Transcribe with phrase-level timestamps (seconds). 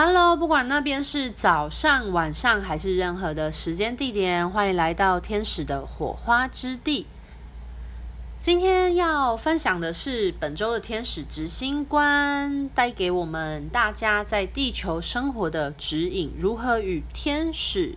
[0.00, 7.08] Hello，不管那边是早上、晚上还是任何的时间地点，欢迎来到天使的火花之地。
[8.38, 17.96] 今天要分享的是本周的天使执行官带给我们大家在地球生活的指引，如何与天使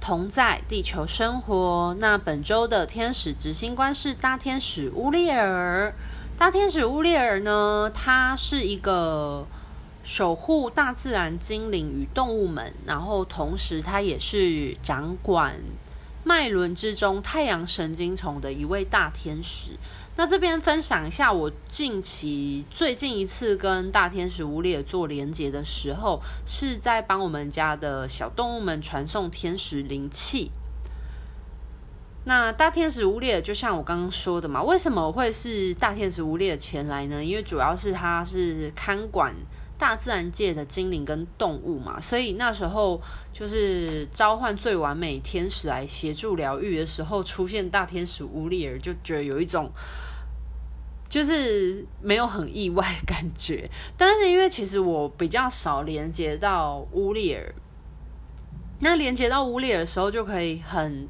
[0.00, 1.96] 同在地球生活。
[2.00, 5.94] 那本周的天使执行官是大天使乌列尔。
[6.36, 9.46] 大天使乌列尔呢，他是一个。
[10.06, 15.56] 守护大自然精灵与动物们，然后同时他也是掌管
[16.22, 19.72] 脉轮之中太阳神经丛的一位大天使。
[20.14, 30.52] 那这边分享一下，我近期最近一次跟大天使乌列做连接的时候，是在帮我们家的小动物们传送天使灵气。
[32.26, 37.24] 那大天使乌列就像我刚刚说的嘛，为什么会是大天使乌列前来呢？
[37.24, 39.34] 因为主要是他是看管。
[39.78, 42.98] 大自然界的精灵跟动物嘛，所以那时候
[43.30, 49.70] 就是召唤最完美天使来协助疗愈的时候，出现大天使乌列尔，就觉得有一种
[51.10, 53.70] 就是没有很意外的感觉。
[53.98, 57.54] 但是因为其实我比较少连接到乌列尔，
[58.80, 61.06] 那连接到乌列尔的时候，就可以很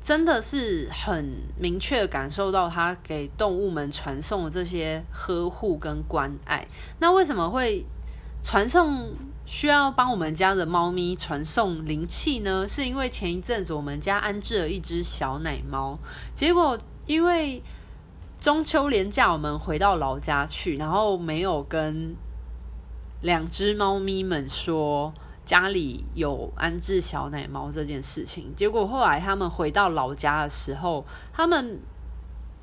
[0.00, 6.66] 真的是很明确感受到他给动物们传送的这些呵护跟关爱。
[6.98, 7.84] 那为什么会？
[8.46, 9.12] 传送
[9.44, 12.64] 需要帮我们家的猫咪传送灵气呢？
[12.68, 15.98] 是因为前一阵子我们家安置了一只小奶猫，
[16.32, 17.60] 结果因为
[18.38, 22.14] 中秋连假我们回到老家去，然后没有跟
[23.20, 25.12] 两只猫咪们说
[25.44, 28.54] 家里有安置小奶猫这件事情。
[28.54, 31.80] 结果后来他们回到老家的时候，他们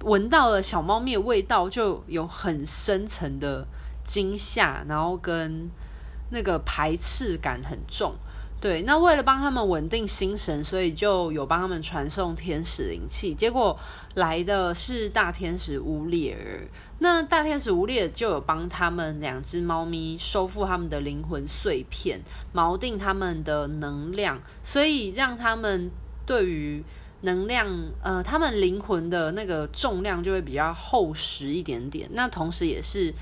[0.05, 3.67] 闻到了小猫咪的味道，就有很深沉的。
[4.03, 5.69] 惊吓，然后跟
[6.29, 8.15] 那个排斥感很重，
[8.59, 8.81] 对。
[8.83, 13.35] 那为了帮他们稳定心神，所以就有帮他们传送天使灵气。
[13.35, 13.79] 结果
[14.15, 16.67] 来的是大天使乌列尔，
[16.97, 22.19] 那大天使乌列尔就有帮他们两只猫咪收复他们的灵魂碎片，
[22.51, 25.91] 锚定他们的能量，所以让他们
[26.25, 26.83] 对于
[27.22, 27.67] 能量，
[28.01, 32.09] 呃，他们灵魂的那个重量就会比较厚实一点点。
[32.13, 33.13] 那同时也是。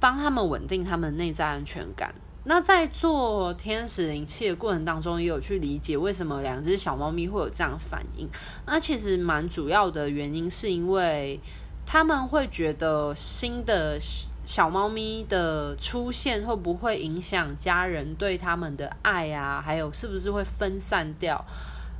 [0.00, 2.12] 帮他们稳定他们内在安全感。
[2.44, 8.26] 那在做天使灵气的过程当中，也有去理解为什么两只小猫咪会有这样反应。
[8.66, 11.38] 那其实蛮主要的原因，是因为
[11.84, 13.98] 他们会觉得新的
[14.42, 19.60] 小猫咪的出现会不会影响家人对他们的爱啊？
[19.60, 21.44] 还有是不是会分散掉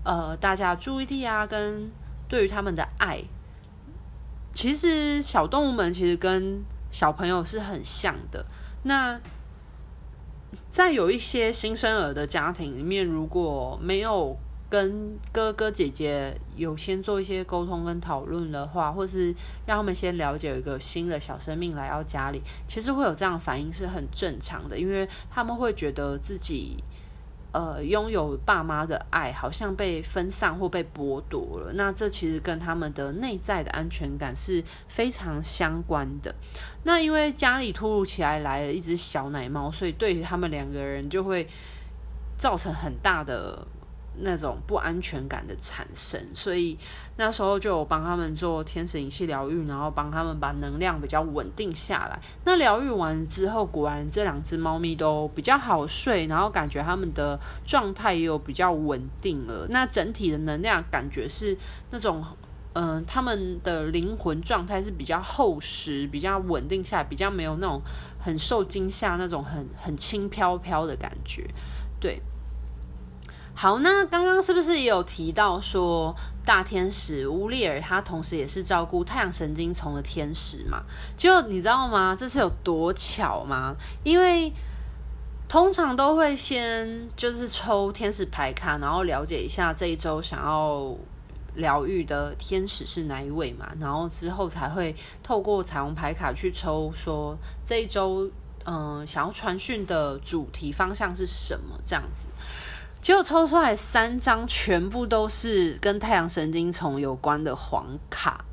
[0.05, 1.47] 呃大家注意力啊？
[1.47, 1.91] 跟
[2.29, 3.23] 对于他们的爱，
[4.55, 8.45] 其实小动物们其实跟小朋友是很像的。
[8.83, 9.21] 那
[10.69, 14.37] 在有一些新生儿的家庭里面，如果没有
[14.69, 19.35] 跟哥哥姐姐有先做一些沟通跟讨论的话，或是
[19.67, 26.77] 让他们先了解一个新的小生命来到家里，其实会有这样的反应是很正常的，因为他们会觉得自己。
[27.53, 36.35] 呃，拥有爸妈的爱好像被分散或被剥夺了，那这其实跟他们的内在的安全感是非常相关的。
[36.85, 41.49] 那因为家里突如其来来了一只小奶猫，所以对于他们两个人就会
[42.37, 43.67] 造成很大的。
[44.19, 46.77] 那种不安全感的产生，所以
[47.17, 52.19] 那时候就有帮他们做天使灵气疗愈，然后帮他们把能量比较稳定下来。
[52.45, 59.67] 那疗愈完之后，果然这两只猫咪都比较好睡，然后感觉他们的状态也有比较稳定了。
[59.71, 61.57] 那整体的能量感觉是
[61.91, 62.23] 那种，
[62.75, 67.81] 嗯、呃，他们的灵魂状态是比较厚实、比较稳定下来，比较没有那种
[68.19, 71.49] 很受惊吓、那种很很轻飘飘的感觉，
[71.99, 72.21] 对。
[73.61, 76.17] 好，那刚刚是不是也有提到说
[76.47, 80.83] 大天使乌列尔他同时也是照顾太阳神经丛的天使嘛？
[81.15, 82.17] 就你知道吗？
[82.19, 83.77] 这次有多巧吗？
[84.03, 84.51] 因为
[85.47, 90.97] 通常都会先就是抽天使牌卡，然后了解一下这一周想要
[91.57, 98.27] 疗愈的天使是哪一位嘛，然后之后才会透过彩虹牌卡去抽，说这一周
[98.65, 102.29] 嗯、想要传讯的主题方向是什么这样子。
[103.01, 108.45] 结果抽出来三张，全部都是跟太阳神经丛有关的黄卡，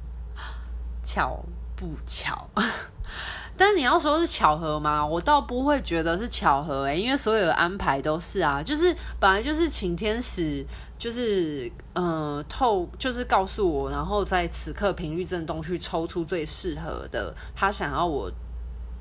[1.04, 1.44] 巧
[1.76, 2.48] 不巧？
[3.60, 5.06] 但你要说是巧合吗？
[5.06, 10.64] 我倒不会觉得是巧合诶，因为所有的安排都是啊，就是本来就是请天使，
[10.98, 18.32] 就是嗯、透，就是告诉我，然后在此刻频率震动去抽出最适合的他想要我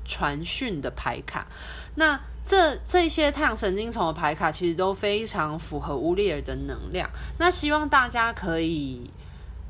[0.03, 1.45] 传讯的牌卡。
[1.93, 7.07] 那这这些太阳神经丛的牌卡其实都非常符合乌列尔的能量。
[7.37, 9.11] 那希望大家可以。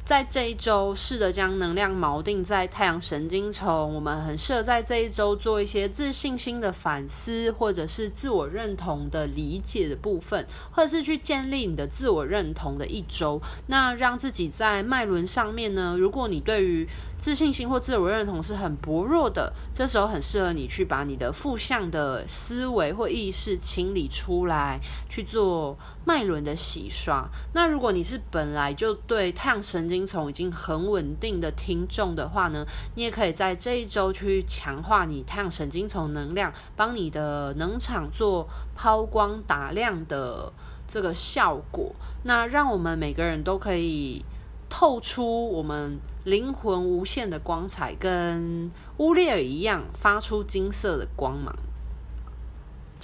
[0.07, 3.93] 在这一周，试着将能量锚定在太阳神经丛。
[3.93, 13.41] 我们很适合在这一周做一些自信心的反思，或者是自我认同的理解的部分，或者是去建立你的自我认同的一周。
[13.65, 16.87] 那让自己在脉轮上面呢，如果你对于
[17.17, 24.79] 自信心或自我认同是很薄弱的，这时候很适合你去把你的负向的思维或意识清理出来，
[25.09, 25.77] 去做
[26.07, 27.27] 脉轮的洗刷。
[27.53, 32.65] 那如果你是本来就对太阳神经丛已经很稳定的听众的话呢，
[32.95, 40.53] 你也可以在这一周去强化你太阳神经丛能量，帮你的能场做抛光打亮的
[40.87, 41.93] 这个效果。
[42.23, 44.23] 那让我们每个人都可以
[44.69, 51.53] 透出我们灵魂无限的光彩，跟乌列尔一样发出金色的光芒。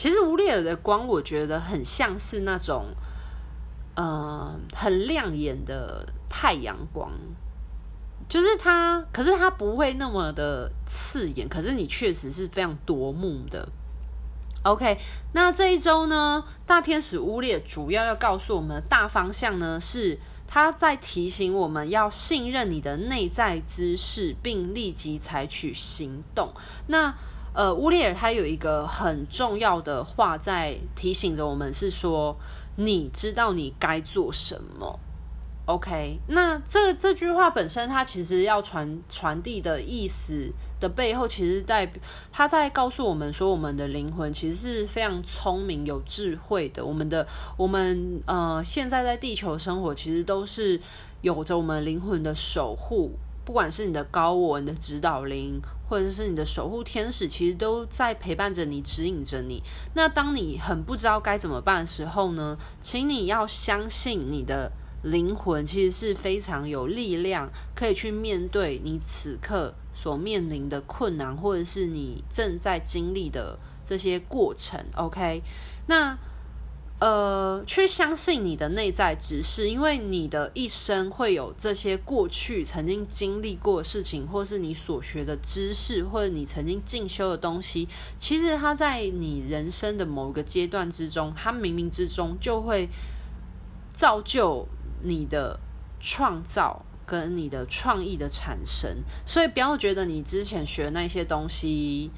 [0.03, 2.87] 其实乌列尔的光，我觉得很像是那种，
[3.95, 6.05] 呃，很亮眼的。
[6.27, 7.09] 太阳光，
[8.27, 13.69] 就是它，可是它不会那么的刺眼，可是你确实是非常夺目的。
[14.63, 14.97] OK，
[15.33, 26.51] 那这一周呢，大天使乌列主要要告诉我们的大方向呢，是他在提醒我们要信任你的内在知识，并立即采取行动。
[26.87, 27.15] 那
[27.53, 32.35] 呃，乌列尔他有一个很重要的话在提醒着我们，是说
[32.75, 34.99] 你知道你该做什么。
[35.65, 42.03] OK，那这这句话本身，它其实要传传递的意思的背后，其实代表
[42.33, 46.83] 他在告诉我们说，我们的灵魂其实是非常聪明、有智慧的。
[46.83, 47.25] 我们的
[47.55, 50.77] 我们呃，现在在地球生活，其实都是
[51.21, 53.11] 有着我们灵魂的守护，
[53.45, 55.61] 不管是你的高我、你的指导灵，
[55.93, 59.61] 或者是你的守护天使，其实都在陪伴着你、指引着你。
[59.93, 64.71] 那当你很不知道该怎么办的时候呢，请你要相信你的。
[65.03, 74.79] 灵魂其实是非常有力量，可以去面对你此刻所面临的困难，或者是你正在经历的这些过程。
[74.95, 75.43] OK，
[75.87, 76.17] 那
[76.99, 92.87] 呃，去相信你的内在只是，因为你的一生会有这些过去曾经经历过的事情，或是你所学的知识，或者你曾经进修的东西，其实它在你人生的某个阶段之中，它冥冥之中就会
[93.93, 94.67] 造就。
[95.05, 95.59] 你的
[95.99, 102.09] 创造跟你的创意的产生，所以不要觉得你之前学那些东西，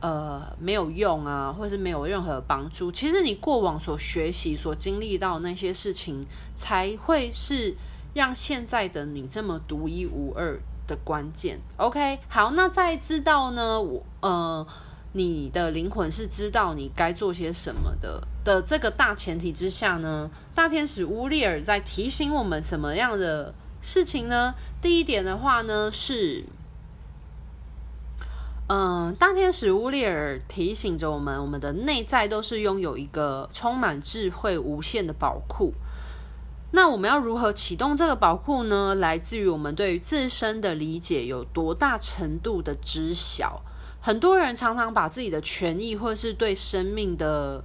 [0.00, 2.90] 呃，没有用啊，或是没有任何帮助。
[2.90, 7.74] 其实你过往所学习、所经历到那些事情，才会是
[8.14, 11.60] 让现在的你这么独一无二的关键。
[11.76, 14.66] OK，好，那再知道呢，我呃。
[15.12, 24.54] 你的灵魂是知道你该做些什么的的这个大前提之下呢，大天使乌列尔在提醒我们什么样的事情呢？
[24.80, 26.44] 第一点的话呢是，
[28.72, 35.72] 嗯、大天使乌列尔提醒着我们，我们的内在都是拥有一个充满智慧、无限的宝库。
[36.70, 38.94] 那我们要如何启动这个宝库呢？
[38.94, 43.60] 来自于我们对于自身的理解有多大程度的知晓。
[44.00, 47.64] 很多人常常把自己的权益，或是对生命的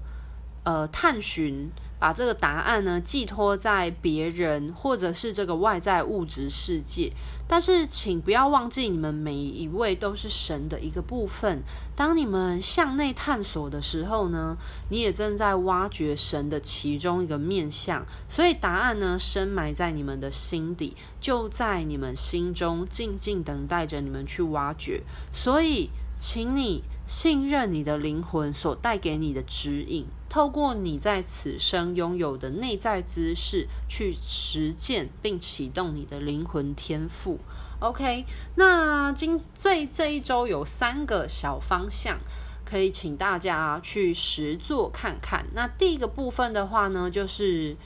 [0.63, 7.11] 呃探寻，把这个答案呢寄托在别人，或者是这个外在物质世界。
[7.47, 11.61] 但是，请不要忘记，你们每一位都是神的一个部分。
[11.95, 14.57] 当你们向内探索的时候呢，
[14.89, 18.05] 你也正在挖掘神的其中一个面向。
[18.27, 25.03] 所以，答案呢深埋在你们的心底，就在你们心中，静静等待着你们去挖掘。
[25.31, 25.89] 所以。
[26.17, 30.05] 请你信任你的灵魂所带给你的指引，
[30.36, 37.39] 透过你在此生拥有的内在知识去实践并启动你的灵魂天赋。
[37.80, 38.25] OK，
[38.56, 42.18] 那今这这一周有三个小方向，
[42.65, 45.46] 可以请大家去实做看看。
[45.54, 47.77] 那第一个部分的话呢，就是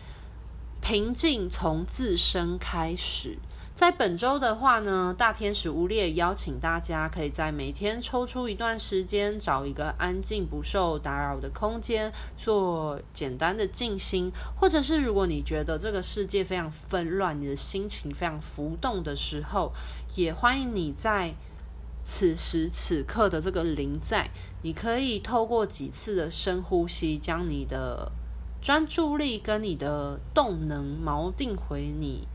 [0.81, 3.37] 平静从自身开始。
[3.79, 19.71] 在本周的话呢，大天使乌列邀请大家可以在每天抽出一段时间，找一个安静不受打扰的空间，做简单的静心，或者是如果你觉得这个世界非常纷乱，你的心情非常浮动的时候，
[20.17, 21.33] 也欢迎你在
[22.03, 24.29] 此时此刻的这个临在，
[24.61, 28.11] 你可以透过几次的深呼吸，将你的
[28.61, 32.27] 专注力跟你的动能锚定回你。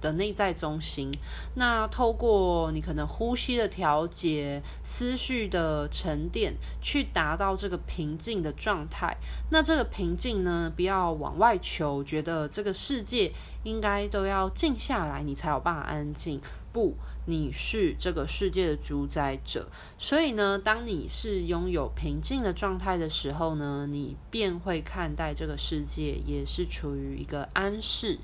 [0.00, 1.10] 的内在中心。
[1.54, 9.16] 那透过你可能呼吸的调节、思绪的沉淀，去达到这个平静的状态。
[9.50, 13.32] 那这个平静呢，不要往外求，觉得这个世界
[13.64, 16.40] 应该都要静下来，你才有办法安静。
[16.70, 19.68] 不，你是这个世界的主宰者。
[19.98, 28.18] 所以呢，当你是拥有平静的状态的时候呢，你便会看待这个世界也是处于一个安适，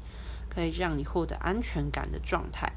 [0.54, 2.72] 可以让你获得安全感的状态。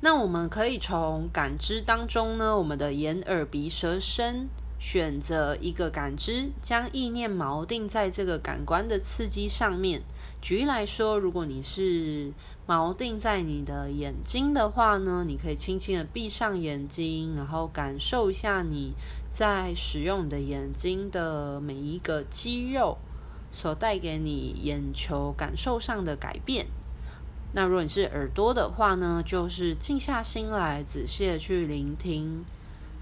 [0.00, 4.48] 那我们可以从感知当中呢，我们的眼、耳、鼻、舌、身。
[4.78, 10.02] 选择一个感知，将意念锚定在这个感官的刺激上面。
[10.42, 12.30] 举例来说，如果你是
[12.66, 18.92] 锚定在你的眼睛的话呢，你可以轻轻的闭上眼睛，然后感受一下你
[19.30, 22.98] 在使用你的眼睛的每一个肌肉
[23.56, 26.66] 所带给你眼球感受上的改变。
[27.54, 32.44] 那如果你是耳朵的话呢，就是静下心来，仔细的去聆听。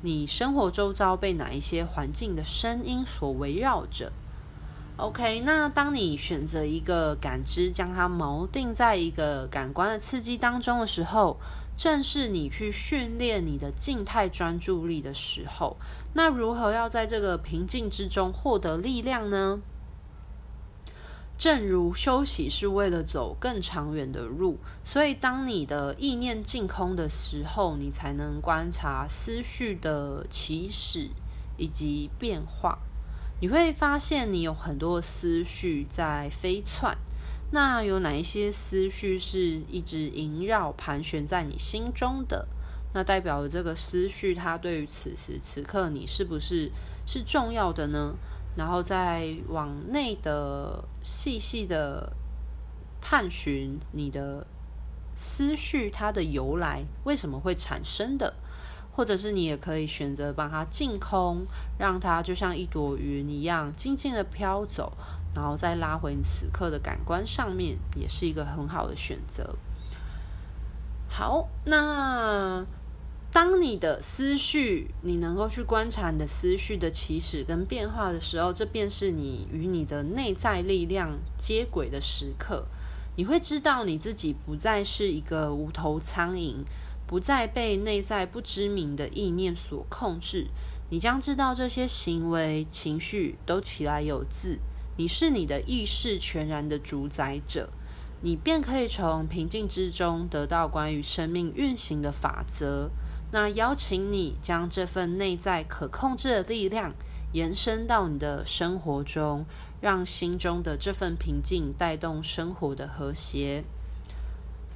[0.03, 4.13] 你生活周遭被哪一些环境的声音所围绕着
[4.97, 11.39] ？OK，那当你选择一个感知，将它锚定在一个感官的刺激当中的时候，
[11.75, 15.77] 正是你去训练你的静态专注力的时候。
[16.13, 19.61] 那如何要在这个平静之中获得力量呢？
[21.37, 31.11] 正如休息是为了走更长远的路，所以当你的意念净空的时候，你才能观察思绪的起始
[31.57, 32.79] 以及变化。
[33.41, 36.97] 你会发现你有很多思绪在飞窜，
[37.50, 42.49] 那有哪一些思绪是一直萦绕盘旋在你心中的？
[42.95, 46.71] 那代表这个思绪，它对于此时此刻你是不是
[47.05, 48.14] 是重要的呢？
[48.57, 52.13] 然后再往内的细细的
[53.01, 54.47] 探寻你的
[55.15, 58.35] 思绪，它的由来为什么会产生的，
[58.93, 61.47] 或者是你也可以选择把它净空，
[61.79, 64.93] 让它就像一朵云一样静静的飘走，
[65.35, 69.57] 然后再拉回你此刻的感官上面，也是一个很好的选择。
[71.09, 72.65] 好，那。
[73.35, 82.64] 当你的思绪，你能够去观察你的思绪的起始跟变化的时候，这便是你与你的内在力量接轨的时刻。
[83.17, 86.59] 你会知道你自己不再是一个无头苍蝇，
[87.09, 90.47] 不再被内在不知名的意念所控制。
[90.91, 94.61] 你将知道这些行为、情绪都起来有自，
[94.97, 97.71] 你是你的意识全然的主宰者，
[98.21, 102.93] 你便可以从平静之中得到关于生命运行的法则。
[103.35, 106.95] 那邀请你将这份内在可控制的力量
[107.33, 109.45] 延伸到你的生活中，
[109.81, 113.64] 让心中的这份平静带动生活的和谐。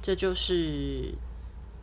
[0.01, 1.13] 这就是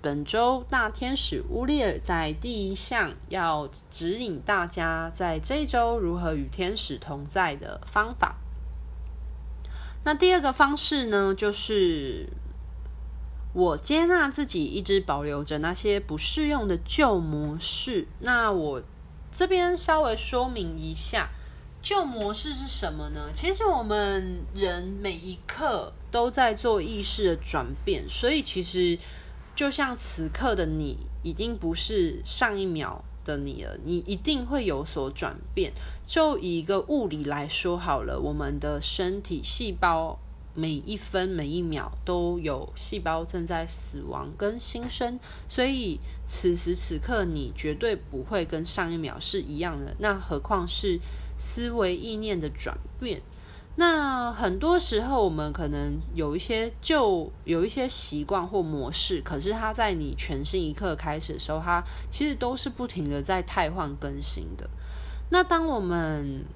[0.02, 8.37] 本周大天使乌列尔在第一项要指引大家在这周如何与天使同在的方法。
[10.04, 12.28] 那第二个方式呢，就是。
[13.56, 18.06] 我接纳自己一直保留着那些不适用的旧模式。
[18.20, 18.82] 那我
[19.32, 21.30] 这边稍微说明一下，
[21.80, 23.30] 旧模式是什么呢？
[23.32, 28.98] 其实我们人每一刻都在做意识的转变，所以其实
[29.54, 35.72] 就像此刻的你，已经不是上一秒的你了，你一定会有所转变。
[36.04, 40.18] 就以一个物理来说好了，我们的身体细胞。
[40.56, 49.94] 每一分每一秒都有细胞正在死亡跟新生，所以此时此刻你绝对不会跟上一秒是一样的。
[49.98, 50.98] 那何况是
[51.38, 53.22] 思维意念的转变？
[53.78, 64.66] 那很多时候我们可能有一些就有一些习惯或模式，可是它在你全新一刻开始的时候，它其实都是不停的在汰换更新的。
[65.28, 66.46] 那当我们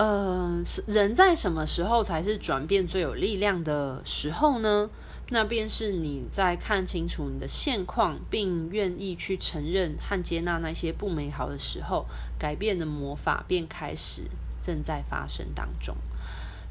[0.00, 4.88] 呃，人在什么时候才是转变最有力量的时候呢？
[5.28, 12.06] 那便是你在看清楚你的现况，并愿意去承认和接纳那些不美好的时候，
[12.38, 14.22] 改变的魔法便开始
[14.62, 15.94] 正在发生当中。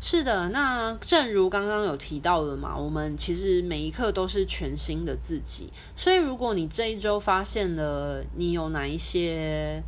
[0.02, 5.72] 是的，那正如刚刚有提到的嘛，我们其实每一刻都是全新的自己。
[5.96, 9.84] 所以，如果你这一周发现了你有哪一些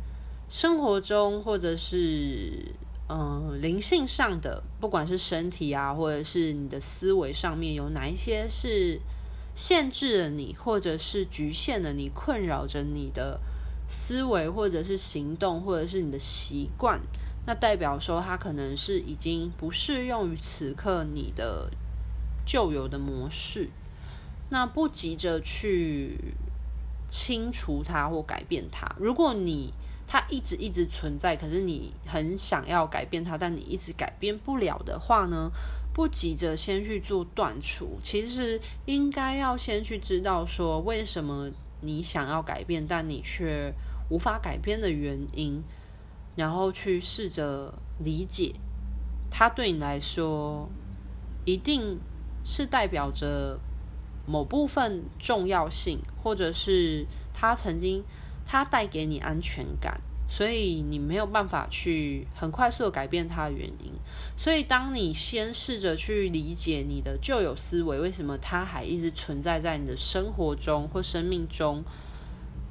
[0.48, 2.72] 生活中或者是
[3.14, 8.98] 嗯，灵性上的，不管是身体啊，或者是你的思维上面，有哪一些是
[9.54, 13.38] 限制了你，或者是局限了你，困扰着你的
[13.86, 16.98] 思维，或者是行动，或者是你的习惯，
[17.44, 21.70] 那代表说它可能是已经不适用于此刻你的
[22.46, 23.68] 旧有的模式，
[24.48, 26.34] 那不急着去
[27.10, 28.90] 清除它或改变它。
[28.98, 29.74] 如果你
[30.12, 35.50] 它一直一直存在，可是你很想要改变它，但你一直改变不了的话呢，
[35.94, 41.50] 不急着先去做断除，其实应该要先去知道说为什么
[41.80, 43.72] 你想要改变，但你却
[44.10, 45.62] 无法改变的原因，
[46.36, 48.52] 然后去试着理解
[49.30, 50.68] 它对你来说
[51.46, 51.98] 一定
[52.44, 53.58] 是代表着
[54.26, 58.04] 某部分重要性，或者是它曾经
[58.46, 60.00] 它带给你安全感。
[60.28, 63.92] 所以你没有办法去很快速的改变它的原因。
[64.34, 71.84] 所以当你先试着去理解你的旧有思维为什么它还一直存在在你的生活中或生命中，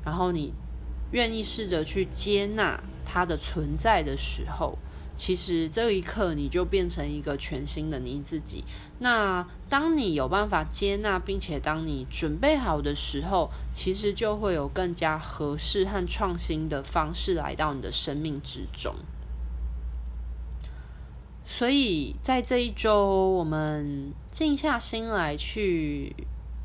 [0.03, 0.53] 然后你
[1.11, 4.79] 愿意试着去接纳它的存在的时候。
[5.23, 8.63] 其实这一刻，你就变成一个全新的你自己。
[8.97, 18.95] 那当你有办法接纳，并且当你准备好的时候，其实就会有更加合适和创新的方式来到你的生命之中。
[21.45, 26.15] 所以在这一周，我们静下心来去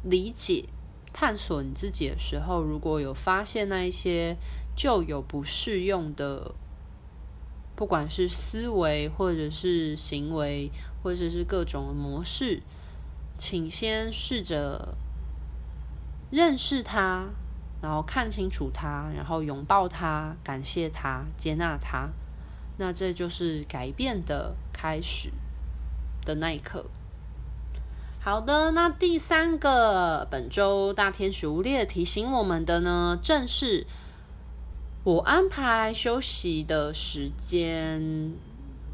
[0.02, 0.64] 理解、
[1.12, 4.38] 探索你自己的时候，如果有发现那一些
[4.74, 6.54] 旧有不适用的。
[7.76, 12.62] 不管是思维，或者是行为，或者是各种模式，
[13.36, 14.96] 请先试着
[16.30, 17.26] 认识它，
[17.82, 22.08] 然后看清楚它，然后拥抱它，感谢它，接纳它。
[22.78, 25.30] 那这就是改变的开始
[26.24, 26.86] 的那一刻。
[28.18, 33.86] 好的，那第三个本周大天使乌列提醒我们的呢，正是。
[35.06, 38.32] 我安排休息的时间，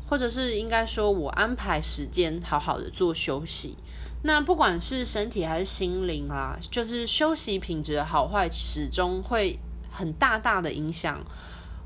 [0.07, 3.79] 或者是应该说，我安排时间好好的做休息。
[4.23, 9.59] 那不管是身体还是心灵啊，就是休息品质的好坏，始终会
[9.91, 11.25] 很大大的影响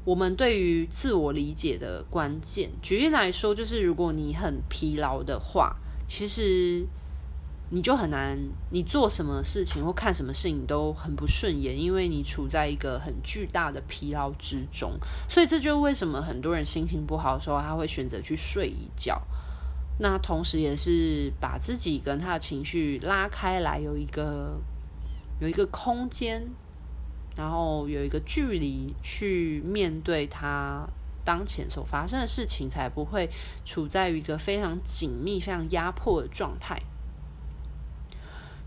[0.04, 2.68] 我们对于自我理解的关键。
[2.82, 5.76] 举例来说，就是如果你很疲劳的话，
[6.08, 6.84] 其实。
[7.70, 8.38] 你就很难，
[8.70, 14.92] 你做什么事情或看什么事情都很不顺眼，因为你处在一个很巨大的疲劳之中。
[15.28, 19.20] 所以这就是为什么很多人心情不好的时候，他会选择去睡一觉。
[19.98, 24.60] 那同时也是把自己跟他的情绪拉开来，有一个
[25.40, 26.46] 有一个空间，
[27.34, 30.86] 然后有一个距离去面对他
[31.24, 33.28] 当前所发生的事情，才不会
[33.64, 36.80] 处在于一个非常紧密、非常压迫的状态。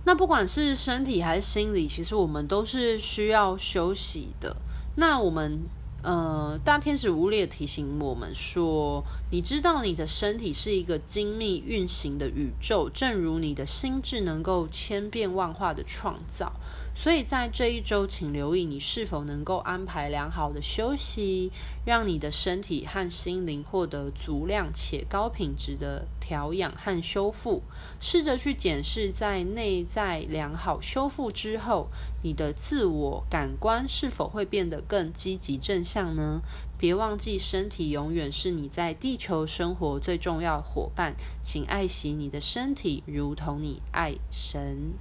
[0.05, 4.55] 那不管是身体还是心理，其实我们都是需要休息的。
[4.95, 5.59] 那我们，
[6.01, 16.51] 呃，大天使乌列提醒我们说，你知道你的身体是一个精密运行的宇宙，正如你的心智能够千变万化的创造。
[16.95, 21.49] 所以在这一周，请留意你是否能够安排良好的休息，
[21.85, 27.63] 让你的身体和心灵获得足量且高品质的调养和修复。
[27.99, 31.87] 试着去检视，在内在良好修复之后，
[32.21, 36.41] 你的自我感官是否会变得更积极正向呢？
[36.77, 41.15] 别忘记，身体永远是你在地球生活最重要伙伴。
[41.41, 44.93] 请爱惜你的身体，如同你爱神。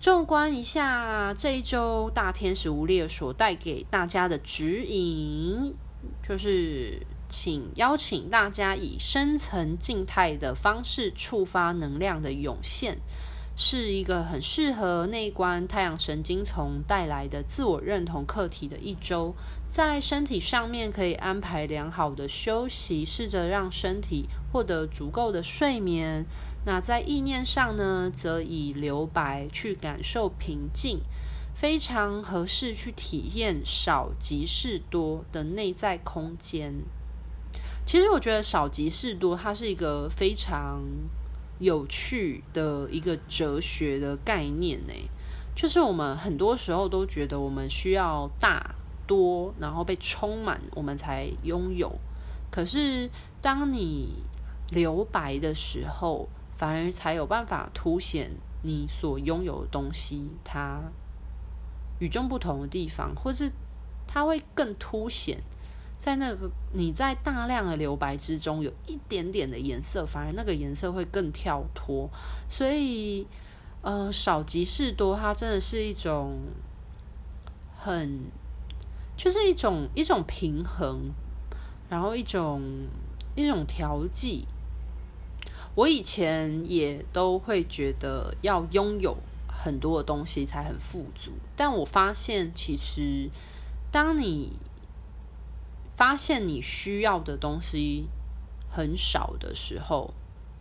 [0.00, 5.74] 纵观一下这一周大天使乌列所带给大家的指引，
[6.26, 12.98] 就是请邀请大家以深层静态的方式触发能量的涌现，
[13.56, 19.34] 是一个很适合内观太阳神经丛带来的自我认同课题的一周。
[19.68, 26.26] 在身体上面可以安排良好的休息，试着让身体获得足够的睡眠。
[26.66, 31.00] 那在意念上呢，则以留白去感受平静，
[31.54, 36.74] 非常合适去体验少即是多的内在空间。
[37.90, 40.80] 其实我觉得少即是多，它是一个非常
[41.58, 44.94] 有趣的一个哲学的概念呢。
[45.56, 48.76] 就是我们很多时候都觉得我们需要大
[49.08, 51.92] 多，然后被充满，我们才拥有。
[52.48, 53.10] 可是
[53.42, 54.22] 当你
[54.70, 58.30] 留白的时候，反而才有办法凸显
[58.62, 60.80] 你所拥有的东西，它
[61.98, 63.50] 与众不同的地方，或是
[64.06, 65.42] 它会更凸显
[66.00, 72.08] 在那个你在大量的留白之中有一点点的颜色，反而那个颜色会更跳脱。
[72.48, 73.26] 所以，
[73.82, 76.38] 呃，少即是多，它真的是一种
[77.76, 78.24] 很，
[79.14, 81.10] 就是一种一种平衡，
[81.90, 82.62] 然后一种
[83.34, 84.46] 一种调剂。
[85.74, 93.28] 我以前也都会觉得要拥有很多的东西才很富足，但我发现其实
[93.92, 94.56] 当你
[96.00, 98.08] 发现你需要的东西
[98.70, 100.14] 很少的时候，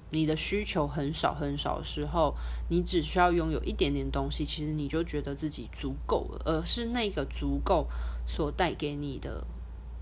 [0.10, 2.36] 你的需求很少很少的时候，
[2.68, 7.88] 你只需要拥有一点点东西，其实你就觉得自己足够了，而是那个足够
[8.28, 9.48] 所带给你的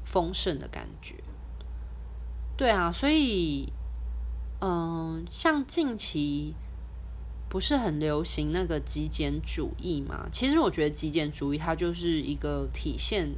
[0.04, 1.14] 丰盛的感觉。
[2.58, 3.72] 对啊，所以，
[4.60, 6.56] 嗯，像近期
[7.48, 10.28] 不是很流行那个极简主义嘛？
[10.32, 13.30] 其实我觉得极简主义它就是一个体现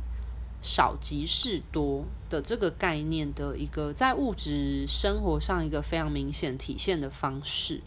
[0.61, 7.81] 少即是多的这个概念的一个在物质生活上一个非常明显体现的方式。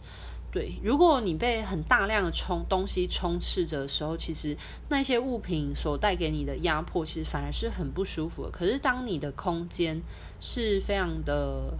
[0.51, 4.55] 对，如果你被很大量的充东西充斥着的时候，其实
[4.87, 8.51] 那些物品所带给你的压迫，其实反而是很不舒服的。
[8.51, 9.99] 可是当你的空间
[10.39, 11.73] 是非常的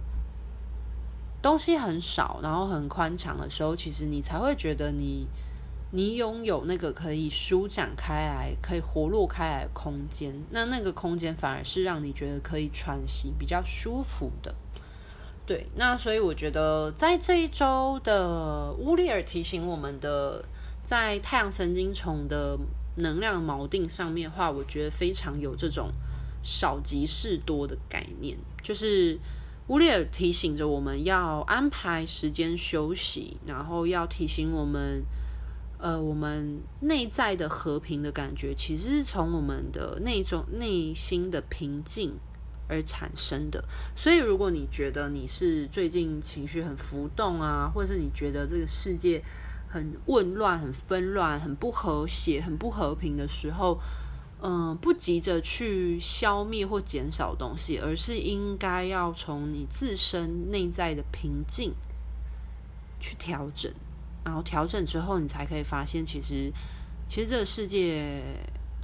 [1.40, 5.28] 东西很少，然后很宽敞的时候，其实你才会觉得你
[5.96, 10.34] 你拥有那个可以舒展开来、可以活络开来的空间。
[10.50, 14.52] 那那个空间反而是让你觉得可以喘息、比较舒服的。
[15.46, 20.44] 对，那所以我觉得在这一周的乌列尔提醒我们的，
[20.82, 22.58] 在太阳神经丛的
[22.96, 25.92] 能量锚定上面的话，我觉得非常有这种
[26.42, 29.16] 少即是多的概念，就是
[29.68, 35.04] 乌列尔提醒着我们要安排时间休息，然后要提醒我们，
[35.84, 42.14] 呃，我们内在的和平的感觉，其实是从我们的那种内心的平静。
[42.66, 43.62] 而产生的，
[43.94, 49.22] 所以如果你觉得你是最近情绪很浮动啊，或者是你觉得这个世界
[49.68, 53.78] 很混乱、很纷乱、很不和谐、很不和平的时候，
[54.40, 61.74] 嗯、不急着去消灭或减少东西，而是应该要从你自身内在的平静
[62.98, 63.70] 去调整，
[64.24, 66.52] 然后调整之后，你才可以发现，其实，
[67.06, 68.22] 其实这个世界。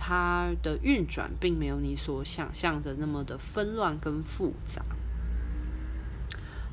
[0.03, 4.83] 它的运转并没有你所想象的那么的纷乱跟复杂。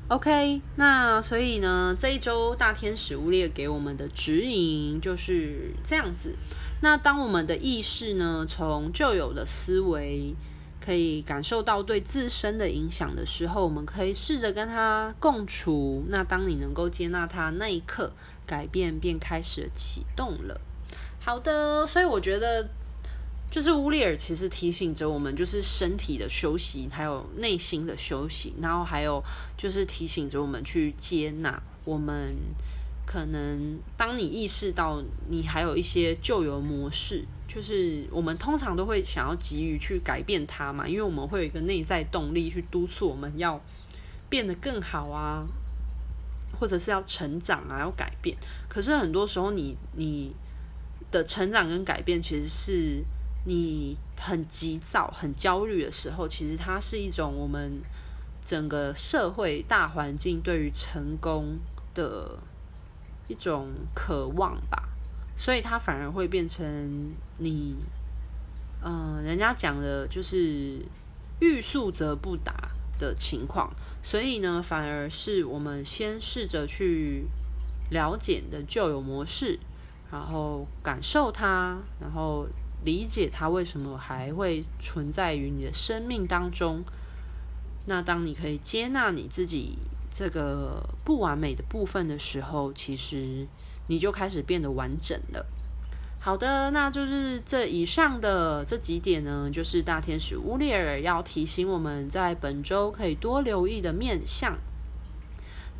[0.08, 6.38] OK，那所以呢，这一周大天使乌列给我们的指引就是这样子。
[6.80, 10.34] 那当我们的意识呢，从旧有的思维
[10.88, 16.02] 可以感受到对自身的影响的时候，我们可以试着跟它共处。
[16.08, 18.10] 那当你能够接纳它那一刻，
[18.46, 20.58] 改变便开始启动了。
[21.20, 22.66] 好的，所以我觉得。
[23.50, 29.22] 就是乌里尔其实提醒着我们，就是身体的休息，还有内心的休息，然后还有
[29.56, 32.34] 就是提醒着我们去接纳我们
[33.06, 37.24] 可能当你意识到你还有一些旧有模式，
[37.58, 43.60] 就是我们通常都会想要急于去改变它嘛，因为我们会有一个内在动力去督促我们要
[44.28, 45.44] 变得更好啊，
[46.60, 48.36] 或者是要成长啊，要改变。
[48.68, 50.32] 可是很多时候你，你
[51.10, 53.04] 的成长跟改变其实是。
[53.46, 57.80] 你很急躁、很焦虑的时候，其实它是一种我们
[58.44, 61.56] 整个社会大环境对于成功
[61.94, 62.38] 的
[63.26, 64.86] 一种渴望吧，
[65.38, 67.76] 所以它反而会变成你，
[68.84, 70.84] 嗯、人家讲的就是
[71.40, 72.52] 欲速则不达
[72.98, 73.72] 的情况，
[74.02, 77.24] 所以呢，反而是我们先试着去
[77.90, 79.58] 了解的旧有模式，
[80.12, 82.46] 然后感受它，然后。
[82.84, 86.80] 理解它为什么还会存在于你的生命当中。
[87.86, 89.76] 那当你可以接纳你自己
[90.14, 93.48] 这个不完美的部分的时候，其实
[93.88, 95.44] 你就开始变得完整了。
[96.20, 104.56] 好的，那就是这以上的这几点呢，就是大天使乌列尔要提醒我们在本周可以多留意的面相。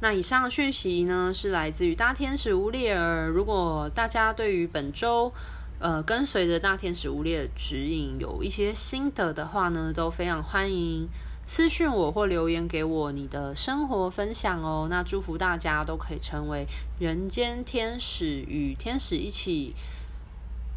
[0.01, 3.27] 那以上讯息呢，是来自于大天使乌列尔。
[3.27, 5.33] 如果大家对于本周，
[5.81, 11.09] 呃，跟随着大天使乌列指引，有一些心得的话呢，都非常欢迎
[11.51, 14.87] 私讯我或留言给我你的生活分享哦。
[14.91, 16.67] 那祝福大家都可以成为
[17.01, 19.75] 人间天使，与天使一起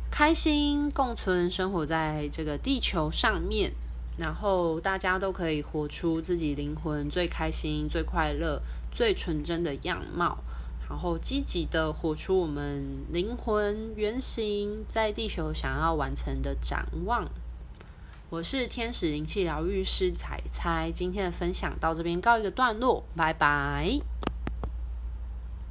[0.09, 3.73] 开心共存，生活在这个地球上面。
[4.17, 8.61] 然后大家都可以活出自己灵魂最开心、最快乐、
[8.93, 10.37] 最纯真的样貌。
[10.89, 17.27] 然后积极的活出我们灵魂原型，在地球想要完成的展望。
[18.31, 23.99] 我是天使灵气疗愈师彩彩，今天的分享到这边告一个段落，拜拜。